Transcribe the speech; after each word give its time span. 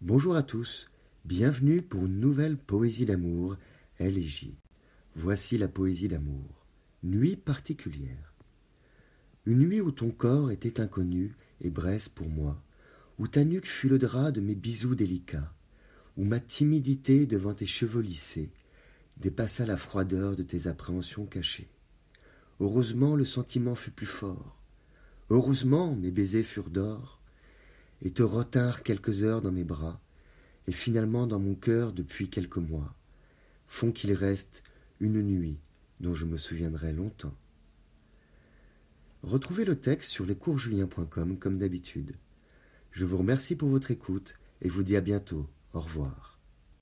Bonjour 0.00 0.36
à 0.36 0.44
tous, 0.44 0.88
bienvenue 1.24 1.82
pour 1.82 2.06
une 2.06 2.20
nouvelle 2.20 2.56
poésie 2.56 3.04
d'amour, 3.04 3.56
J. 3.98 4.56
Voici 5.16 5.58
la 5.58 5.66
poésie 5.66 6.06
d'amour. 6.06 6.64
Nuit 7.02 7.34
particulière. 7.34 8.32
Une 9.44 9.58
nuit 9.58 9.80
où 9.80 9.90
ton 9.90 10.12
corps 10.12 10.52
était 10.52 10.80
inconnu 10.80 11.34
et 11.60 11.70
Bresse 11.70 12.08
pour 12.08 12.28
moi, 12.28 12.62
où 13.18 13.26
ta 13.26 13.44
nuque 13.44 13.66
fut 13.66 13.88
le 13.88 13.98
drap 13.98 14.30
de 14.30 14.40
mes 14.40 14.54
bisous 14.54 14.94
délicats, 14.94 15.52
où 16.16 16.22
ma 16.22 16.38
timidité 16.38 17.26
devant 17.26 17.54
tes 17.54 17.66
cheveux 17.66 18.02
lissés 18.02 18.52
dépassa 19.16 19.66
la 19.66 19.76
froideur 19.76 20.36
de 20.36 20.44
tes 20.44 20.68
appréhensions 20.68 21.26
cachées. 21.26 21.72
Heureusement 22.60 23.16
le 23.16 23.24
sentiment 23.24 23.74
fut 23.74 23.90
plus 23.90 24.06
fort. 24.06 24.62
Heureusement 25.28 25.96
mes 25.96 26.12
baisers 26.12 26.44
furent 26.44 26.70
d'or 26.70 27.17
et 28.02 28.10
te 28.10 28.22
retinrent 28.22 28.82
quelques 28.82 29.22
heures 29.22 29.42
dans 29.42 29.52
mes 29.52 29.64
bras, 29.64 30.00
et 30.66 30.72
finalement 30.72 31.26
dans 31.26 31.38
mon 31.38 31.54
cœur 31.54 31.92
depuis 31.92 32.28
quelques 32.28 32.58
mois, 32.58 32.94
font 33.66 33.92
qu'il 33.92 34.12
reste 34.12 34.62
une 35.00 35.22
nuit 35.22 35.58
dont 36.00 36.14
je 36.14 36.24
me 36.24 36.38
souviendrai 36.38 36.92
longtemps. 36.92 37.34
Retrouvez 39.22 39.64
le 39.64 39.76
texte 39.76 40.10
sur 40.10 40.26
lescoursjulien.com 40.26 41.38
comme 41.38 41.58
d'habitude. 41.58 42.14
Je 42.92 43.04
vous 43.04 43.18
remercie 43.18 43.56
pour 43.56 43.68
votre 43.68 43.90
écoute 43.90 44.36
et 44.62 44.68
vous 44.68 44.82
dis 44.82 44.96
à 44.96 45.00
bientôt. 45.00 45.48
Au 45.72 45.80
revoir. 45.80 46.27